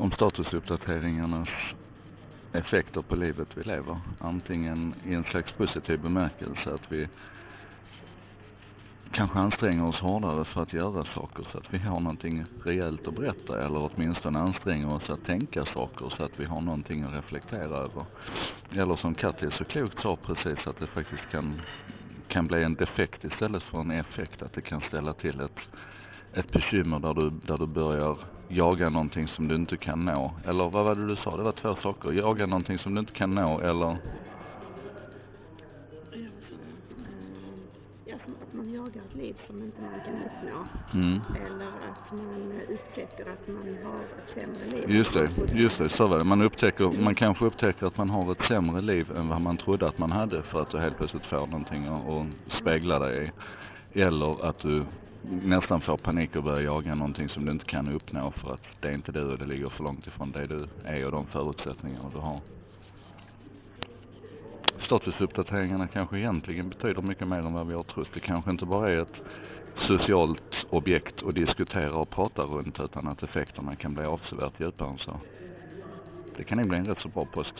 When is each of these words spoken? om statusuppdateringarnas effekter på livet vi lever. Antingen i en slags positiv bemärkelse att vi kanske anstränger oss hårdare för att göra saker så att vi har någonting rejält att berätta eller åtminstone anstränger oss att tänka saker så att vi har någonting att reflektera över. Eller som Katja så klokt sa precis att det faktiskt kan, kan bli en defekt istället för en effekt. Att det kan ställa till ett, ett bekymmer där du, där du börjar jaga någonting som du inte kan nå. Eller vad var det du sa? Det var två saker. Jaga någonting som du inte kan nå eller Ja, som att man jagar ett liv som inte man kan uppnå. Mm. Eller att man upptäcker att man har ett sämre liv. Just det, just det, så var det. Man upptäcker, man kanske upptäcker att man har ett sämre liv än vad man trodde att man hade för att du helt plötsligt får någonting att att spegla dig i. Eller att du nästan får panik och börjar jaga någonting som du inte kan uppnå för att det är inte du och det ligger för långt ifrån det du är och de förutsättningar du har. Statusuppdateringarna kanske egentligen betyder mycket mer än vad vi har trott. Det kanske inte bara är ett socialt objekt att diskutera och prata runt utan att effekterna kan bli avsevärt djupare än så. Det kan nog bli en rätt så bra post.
om 0.00 0.12
statusuppdateringarnas 0.12 1.48
effekter 2.52 3.02
på 3.02 3.16
livet 3.16 3.48
vi 3.54 3.62
lever. 3.62 4.00
Antingen 4.18 4.94
i 5.04 5.14
en 5.14 5.24
slags 5.24 5.52
positiv 5.52 6.00
bemärkelse 6.00 6.74
att 6.74 6.92
vi 6.92 7.08
kanske 9.12 9.38
anstränger 9.38 9.88
oss 9.88 10.00
hårdare 10.00 10.44
för 10.44 10.62
att 10.62 10.72
göra 10.72 11.04
saker 11.04 11.46
så 11.52 11.58
att 11.58 11.74
vi 11.74 11.78
har 11.78 12.00
någonting 12.00 12.44
rejält 12.64 13.08
att 13.08 13.14
berätta 13.14 13.64
eller 13.64 13.90
åtminstone 13.94 14.38
anstränger 14.38 14.94
oss 14.94 15.10
att 15.10 15.24
tänka 15.24 15.64
saker 15.64 16.12
så 16.18 16.24
att 16.24 16.40
vi 16.40 16.44
har 16.44 16.60
någonting 16.60 17.02
att 17.02 17.14
reflektera 17.14 17.76
över. 17.76 18.04
Eller 18.70 18.96
som 18.96 19.14
Katja 19.14 19.50
så 19.50 19.64
klokt 19.64 20.02
sa 20.02 20.16
precis 20.16 20.66
att 20.66 20.78
det 20.78 20.86
faktiskt 20.86 21.30
kan, 21.30 21.60
kan 22.28 22.46
bli 22.46 22.62
en 22.62 22.74
defekt 22.74 23.24
istället 23.24 23.62
för 23.62 23.80
en 23.80 23.90
effekt. 23.90 24.42
Att 24.42 24.52
det 24.52 24.62
kan 24.62 24.80
ställa 24.80 25.12
till 25.12 25.40
ett, 25.40 25.58
ett 26.34 26.52
bekymmer 26.52 26.98
där 26.98 27.14
du, 27.14 27.30
där 27.30 27.56
du 27.56 27.66
börjar 27.66 28.16
jaga 28.48 28.88
någonting 28.88 29.28
som 29.28 29.48
du 29.48 29.54
inte 29.54 29.76
kan 29.76 30.04
nå. 30.04 30.34
Eller 30.44 30.70
vad 30.70 30.84
var 30.84 30.94
det 30.94 31.06
du 31.06 31.16
sa? 31.16 31.36
Det 31.36 31.42
var 31.42 31.52
två 31.52 31.74
saker. 31.74 32.12
Jaga 32.12 32.46
någonting 32.46 32.78
som 32.78 32.94
du 32.94 33.00
inte 33.00 33.12
kan 33.12 33.30
nå 33.30 33.60
eller 33.60 33.96
Ja, 38.04 38.16
som 38.24 38.34
att 38.42 38.54
man 38.54 38.72
jagar 38.72 39.02
ett 39.10 39.14
liv 39.14 39.36
som 39.46 39.62
inte 39.62 39.82
man 39.82 40.00
kan 40.04 40.14
uppnå. 40.14 40.66
Mm. 40.94 41.20
Eller 41.46 41.66
att 41.66 42.12
man 42.12 42.60
upptäcker 42.68 43.32
att 43.32 43.48
man 43.48 43.76
har 43.84 44.00
ett 44.00 44.34
sämre 44.34 44.66
liv. 44.66 44.90
Just 44.90 45.12
det, 45.12 45.54
just 45.58 45.78
det, 45.78 45.88
så 45.96 46.06
var 46.06 46.18
det. 46.18 46.24
Man 46.24 46.42
upptäcker, 46.42 47.02
man 47.02 47.14
kanske 47.14 47.44
upptäcker 47.44 47.86
att 47.86 47.96
man 47.96 48.10
har 48.10 48.32
ett 48.32 48.48
sämre 48.48 48.80
liv 48.80 49.12
än 49.16 49.28
vad 49.28 49.40
man 49.40 49.56
trodde 49.56 49.88
att 49.88 49.98
man 49.98 50.10
hade 50.10 50.42
för 50.42 50.62
att 50.62 50.70
du 50.70 50.78
helt 50.78 50.96
plötsligt 50.96 51.26
får 51.26 51.46
någonting 51.46 51.86
att 51.86 52.08
att 52.08 52.62
spegla 52.62 52.98
dig 52.98 53.32
i. 53.94 54.00
Eller 54.00 54.46
att 54.48 54.58
du 54.58 54.84
nästan 55.22 55.80
får 55.80 55.96
panik 55.96 56.36
och 56.36 56.42
börjar 56.42 56.60
jaga 56.60 56.94
någonting 56.94 57.28
som 57.28 57.44
du 57.44 57.52
inte 57.52 57.64
kan 57.64 57.92
uppnå 57.94 58.30
för 58.30 58.52
att 58.54 58.66
det 58.80 58.88
är 58.88 58.92
inte 58.94 59.12
du 59.12 59.24
och 59.32 59.38
det 59.38 59.46
ligger 59.46 59.68
för 59.68 59.84
långt 59.84 60.06
ifrån 60.06 60.32
det 60.32 60.46
du 60.46 60.66
är 60.84 61.04
och 61.06 61.12
de 61.12 61.26
förutsättningar 61.26 62.10
du 62.14 62.18
har. 62.18 62.40
Statusuppdateringarna 64.86 65.88
kanske 65.88 66.18
egentligen 66.18 66.68
betyder 66.68 67.02
mycket 67.02 67.28
mer 67.28 67.36
än 67.38 67.52
vad 67.52 67.66
vi 67.66 67.74
har 67.74 67.82
trott. 67.82 68.08
Det 68.14 68.20
kanske 68.20 68.50
inte 68.50 68.66
bara 68.66 68.86
är 68.92 68.98
ett 68.98 69.16
socialt 69.88 70.54
objekt 70.70 71.22
att 71.22 71.34
diskutera 71.34 71.94
och 71.94 72.10
prata 72.10 72.42
runt 72.42 72.80
utan 72.80 73.08
att 73.08 73.22
effekterna 73.22 73.76
kan 73.76 73.94
bli 73.94 74.04
avsevärt 74.04 74.60
djupare 74.60 74.88
än 74.90 74.98
så. 74.98 75.20
Det 76.36 76.44
kan 76.44 76.58
nog 76.58 76.68
bli 76.68 76.78
en 76.78 76.84
rätt 76.84 77.00
så 77.00 77.08
bra 77.08 77.26
post. 77.26 77.54